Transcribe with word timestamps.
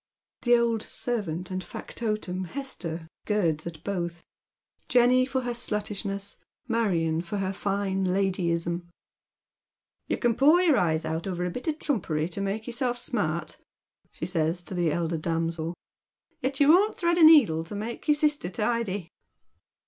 The 0.41 0.57
old 0.57 0.81
servant 0.81 1.51
and 1.51 1.63
factotum, 1.63 2.45
Hester, 2.45 3.07
girds 3.27 3.67
at 3.67 3.83
both,— 3.83 4.25
Jenny 4.89 5.27
for 5.27 5.41
her 5.41 5.53
sluttishness, 5.53 6.37
Marion 6.67 7.21
for 7.21 7.37
her 7.37 7.51
iine 7.51 8.03
ladyism." 8.07 8.87
You 10.07 10.17
can 10.17 10.33
pore 10.33 10.59
your 10.59 10.77
eyes 10.79 11.05
out 11.05 11.27
over 11.27 11.45
a 11.45 11.51
bit 11.51 11.67
of 11.67 11.77
trumpery 11.77 12.27
to 12.29 12.41
make 12.41 12.65
yourself 12.65 12.97
smart," 12.97 13.57
she 14.11 14.25
says 14.25 14.63
to 14.63 14.73
the 14.73 14.91
elder 14.91 15.17
damsel," 15.19 15.75
yet 16.41 16.59
you 16.59 16.69
won't 16.69 16.97
thread 16.97 17.19
a 17.19 17.23
needle 17.23 17.63
to 17.63 17.75
make 17.75 18.07
your 18.07 18.15
sister 18.15 18.49
tidy." 18.49 19.09